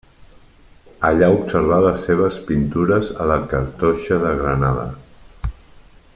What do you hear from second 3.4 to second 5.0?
cartoixa de Granada.